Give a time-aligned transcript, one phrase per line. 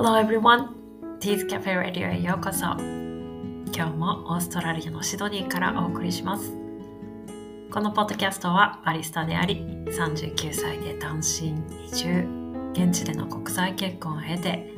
[0.00, 0.68] Hello everyone!
[1.18, 2.66] Teas Cafe Radio へようこそ。
[2.66, 6.56] 今日もオーストラリアのシドニーからお送りします。
[7.72, 9.56] このポッドキャストはバリスタであり
[9.86, 11.48] 39歳で単身
[11.84, 12.28] 移住
[12.74, 14.72] 現地での国際結婚を経て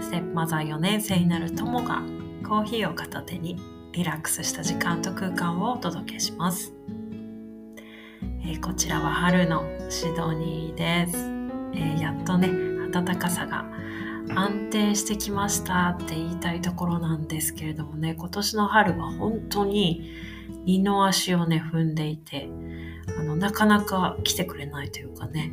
[0.00, 2.02] ステップマザー4年生になる友が
[2.44, 3.56] コーヒーを片手に
[3.92, 6.74] リラックスした時間と空間をお届けします、
[8.44, 11.16] えー、こちらは春のシドニーです、
[11.74, 12.48] えー、やっとね
[12.90, 13.73] 暖かさが
[14.30, 20.10] 安定してきましたって言いたいところなんですけれどもね今年の春は本当に
[20.64, 22.48] 二の足をね踏んでいて
[23.18, 25.52] あのなかなか来てくれないというかね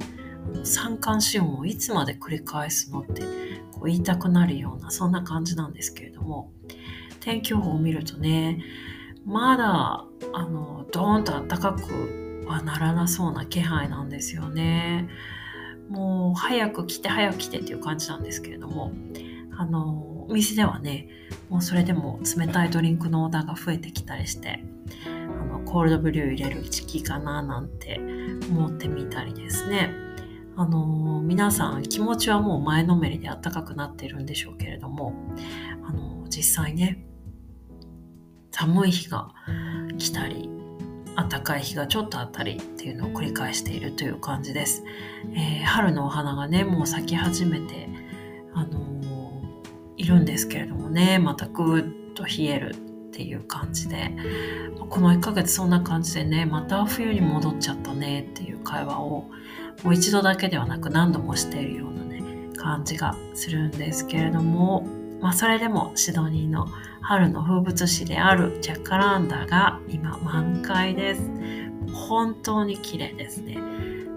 [0.64, 3.22] 三寒四温をいつまで繰り返すのって
[3.72, 6.52] こう言いたくなるようなそんな感じなんですけれども
[7.20, 8.64] 天気予報を見るとね
[9.26, 15.08] まだあのドーンと暖かくはならなそうな気配なんですよね。
[15.92, 18.94] もう早く来て早く来てっていう感じなんですけれども
[19.58, 21.08] あのお店ではね
[21.50, 24.64] もうそれでも冷たいドリンクのオーダーが増えてきたりして
[25.06, 25.10] あ
[25.44, 28.00] のコールドブリュー入れる時期かななんて
[28.50, 29.94] 思ってみたりですね。
[30.58, 35.14] あの皆さん気持ちはもう前のめりで暖かくなっているんでしょうけれども
[35.84, 37.06] あの実際ね
[38.52, 39.34] 寒い日が
[39.98, 40.50] 来たり
[41.16, 44.84] 暖かい日がちょっとあったりっていうのを繰り返しているという感じです。
[45.34, 47.90] えー、春のお花がね、もう咲き始めて、
[48.54, 49.42] あのー、
[49.98, 52.76] いるんですけれどもね、またぐーっと冷えるっ
[53.12, 54.12] ていう感じで、
[54.90, 59.30] この1ヶ月そんな感じでね、また冬に戻っちゃったねっていう会話を、
[59.84, 62.24] もう一度だけではなく何度もしているようなね、
[62.56, 64.88] 感じがするんですけれども、
[65.22, 66.68] まあそれでもシドニーの
[67.02, 71.22] 春の風物詩であるジャカランダが今満開です。
[71.94, 73.58] 本当に綺麗ですね。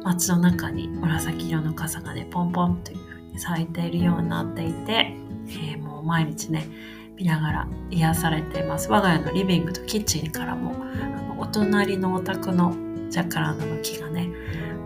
[0.02, 5.16] 街の中に紫色の傘がね、ポンポンという風に咲いているようになっていて、
[5.48, 6.69] えー、もう毎日ね、
[7.16, 8.91] 見ながら癒されています。
[8.91, 12.75] 我が家のリビングとキッチンからも、あのお隣のお宅の
[13.09, 14.28] ジャカランダの木がね、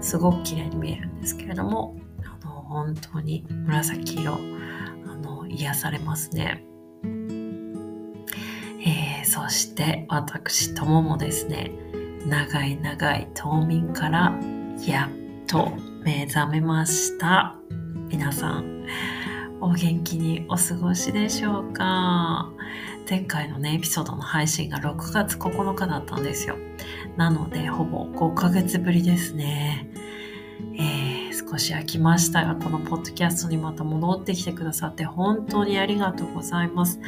[0.00, 4.38] すごく綺麗に見えるんですけれども、あの本当に紫色、
[5.50, 6.64] 癒されますね。
[8.86, 11.70] えーそして私とももですね、
[12.26, 14.34] 長い長い冬眠から
[14.86, 15.70] やっと
[16.02, 17.54] 目覚めました。
[18.08, 18.86] 皆さん、
[19.60, 22.50] お元気にお過ごしでしょうか？
[23.08, 26.56] 前回のね、エピソードの配信が6月9日だったんですよ。
[27.16, 29.87] なので、ほぼ5ヶ月ぶりですね。
[31.50, 37.00] 少し空きましたが、このポッドキャストにまた戻ってきてくださって本当にありがとうございます。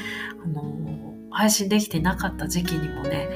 [0.42, 3.28] あの配信できてなかった時期にもね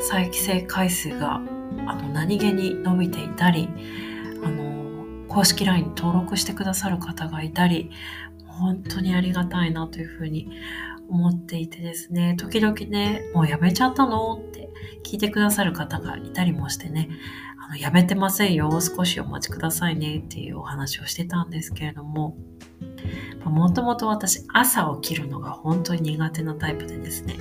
[0.00, 3.68] 再生回数があの何気に伸びていたり
[4.44, 7.90] あの公式 LINE に登録してくださる方がいたり
[8.46, 10.50] 本当にありがたいなというふうに
[11.08, 12.36] 思っていてですね。
[12.38, 14.34] 時々ねもうやめちゃったの？
[14.34, 14.70] って
[15.04, 17.10] 聞いてくださる方がいたりもしてね。
[17.64, 18.70] あのやめてませんよ。
[18.80, 20.18] 少しお待ちくださいね。
[20.18, 22.36] っていうお話をしてたんですけれども。
[23.44, 27.36] もともと私朝起きるのが本当に苦手なタイプでですね。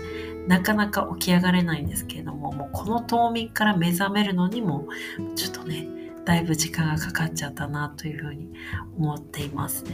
[0.48, 4.88] なかなか起き上がれないんですけれどももうこの冬眠から目覚めるのにも
[5.36, 5.88] ちょっとね
[6.26, 8.52] だいぶ時間がかかっちゃったなというふうに
[8.98, 9.86] 思っています。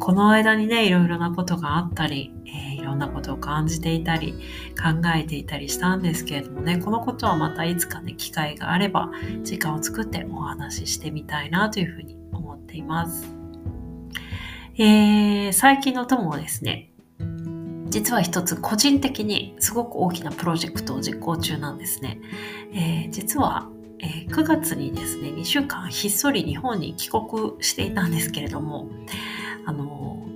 [0.00, 4.34] この間にね、いろいろなことがあったり、えー、いろんなことを感じていたり、
[4.80, 9.10] 考えていたりしたんですけれどもね、このことはまたいつかね、機会があれば、
[9.42, 13.34] 時間を作ってお話ししてみたいなというふうに思っています。
[14.76, 16.90] えー、最近の友はですね、
[17.94, 22.20] 実は一つ個人的にすごく大きなプロジェクトを実行中なんですね。
[22.72, 23.68] えー、実は、
[24.00, 28.88] えー、9月にですね、2週間ひっそり日本に帰国していたんですけれども、
[29.66, 30.26] あの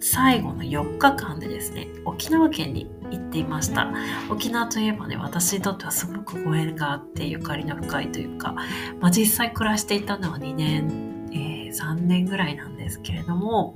[0.00, 3.92] 最後の4日間でですね、沖縄県に行っていました。
[4.30, 8.54] 沖縄といえばね、私にとってはすごくご縁があってゆかりの深いというか、
[9.00, 13.74] まあ、実際暮らしていたのは2年え3年ぐらいなんですけれども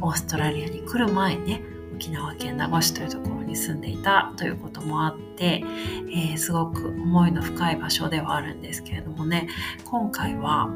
[0.00, 1.62] オーストラリアに来る前ね
[1.94, 5.64] 沖縄県名護市というところに住んでいたということもあって、
[6.10, 9.48] えー、すごく思いの深い場所ではあるんですけれどもね。
[9.84, 10.70] 今回は、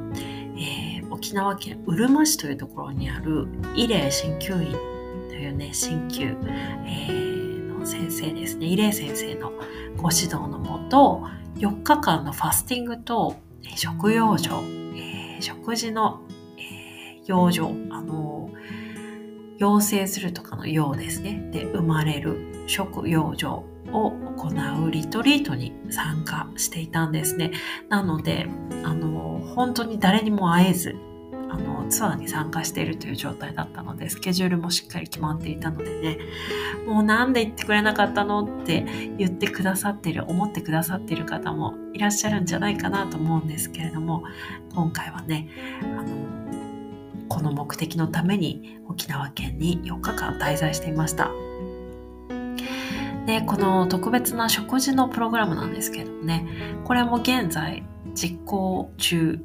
[0.56, 4.72] えー、沖縄県うるま市というところにある慰霊鍼灸院
[5.28, 6.36] というね鍼灸、
[6.86, 8.66] えー、の先生ですね。
[8.66, 9.52] 慰霊先生の
[9.96, 11.22] ご指導のもと
[11.56, 13.36] 4日間のファスティングと
[13.76, 14.62] 食用所、
[14.96, 16.22] えー、食事の
[17.26, 18.50] 養生、あの、
[19.58, 21.48] 養成するとかの養ですね。
[21.52, 23.46] で、生まれる食養生
[23.92, 24.48] を行
[24.86, 27.52] うリトリートに参加していたんですね。
[27.88, 28.46] なので、
[28.84, 30.96] あの、本当に誰にも会えず、
[31.50, 36.18] あの、ツアーに参加しているという状態だったので、スケジュールもしっかり決まっていたのでね、
[36.86, 38.86] もうなんで言ってくれなかったのって
[39.18, 44.24] 言ってくださってる、思ってくださっている方もいらっしゃるんじゃないかなと思うんですけれども、
[44.74, 45.48] 今回はね、
[45.82, 46.41] あの、
[47.32, 51.30] この目的のために沖縄県に4日間滞在していました。
[53.26, 56.46] で、この特別な食事のプログラムなんですけどもね、
[56.84, 57.84] これも現在
[58.14, 59.40] 実行中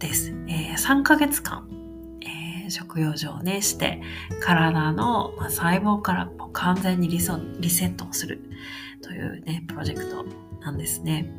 [0.00, 0.34] です。
[0.48, 1.68] えー、3ヶ月間、
[2.22, 4.02] えー、食用上をね、して、
[4.40, 8.42] 体の、まあ、細胞からもう完全にリソリセットをする
[9.00, 10.24] というね、プロジェクト
[10.60, 11.30] なんですね。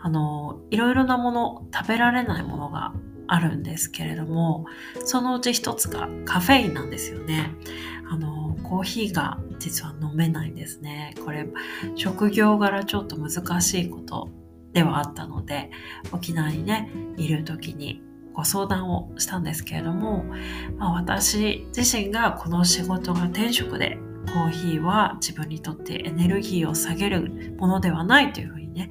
[0.00, 2.94] あの、いろいろなもの、食べられないものが
[3.28, 4.66] あるんですけれども、
[5.04, 7.52] そのうち一つがカフェインなんですよね。
[8.08, 11.14] あの、コーヒーが実は飲めないんですね。
[11.24, 11.46] これ、
[11.94, 14.28] 職業柄ちょっと難しいこと
[14.72, 15.70] ではあったので、
[16.12, 18.02] 沖縄にね、いる時に
[18.32, 20.24] ご相談をしたんですけれども、
[20.76, 28.90] まあ、私自身がこの仕事が転職でコーヒーは自分にとってエネルギーを下げるものではないというふうにね、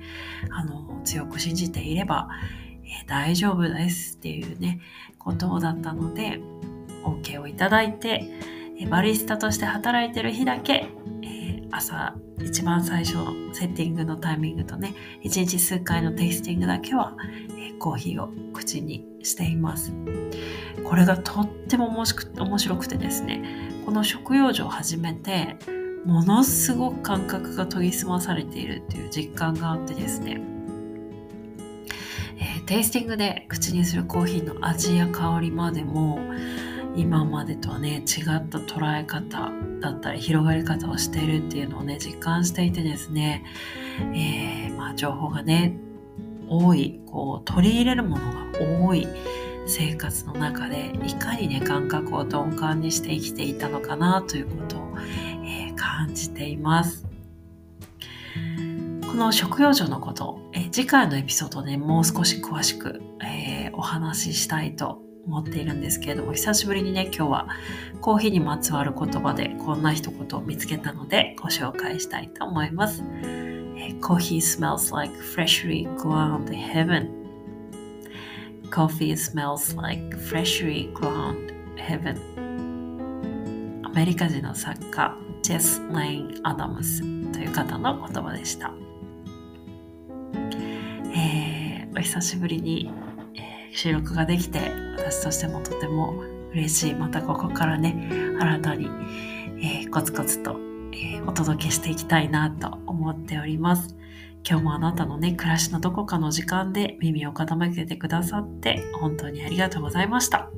[0.50, 2.30] あの、強く信じていれば、
[2.86, 4.80] えー、大丈夫ですっていうね、
[5.18, 6.40] ことだったので、
[7.04, 8.24] OK をいただいて、
[8.80, 10.88] えバリスタとして働いてる日だけ、
[11.24, 17.16] えー、朝一番最初のセッティングのタイミングとね、一日数回のテイスティングだけは、
[17.58, 19.94] えー、コーヒーを口にしています。
[20.84, 22.06] これがとっても面
[22.58, 23.42] 白くてですね、
[23.86, 25.58] この食用所を始めて、
[26.06, 30.40] ものすごく感覚が研ぎ澄まされているっていう実感があってですね、
[32.66, 36.20] テイスティングで口にするコーヒーの味や香りまでも、
[36.96, 39.52] 今までとはね違った捉え方
[39.82, 43.44] だったり広がり方をしているっていうのをね実感していてですね、
[44.14, 45.78] えー、まあ、情報がね
[46.48, 49.08] 多いこう取り入れるものが多い
[49.68, 54.98] 生活の中でいかにね感覚を鈍感にして生きていたのかなということを、
[55.44, 57.06] えー、感じています。
[59.16, 67.48] この食用所のこと、え、次回のエピソードでもう少し詳しく、えー、お話ししたいと思っているんですけれども、久しぶりにね、今日は
[68.02, 73.02] コーヒーにまつわる言葉でこんな一言を見つけたのでご紹介したいと思います。
[74.02, 77.08] Coffee smells like freshly ground heaven.
[78.70, 82.20] Coffee smells like freshly ground heaven.
[83.86, 87.00] アメリカ人の作家、ジェス・レイン・アダムス
[87.32, 88.74] という方の言葉でした。
[91.98, 92.92] お久しぶりに
[93.72, 94.60] 収録ができて
[94.98, 98.10] 私としてもとても嬉しいまたここからね
[98.40, 98.86] 新たに、
[99.62, 100.58] えー、コツコツと、
[100.94, 103.96] えー、お届けしていきたいなと思っております
[104.48, 110.50] 今日もあなたのね暮らしのどこかの時間で耳を傾けてくださって本当にありがとうございました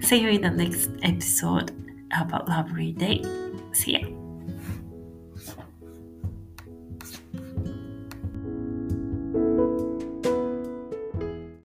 [0.00, 1.72] See you in the next episode.
[2.10, 3.22] Have a lovely day.
[3.72, 4.25] See ya.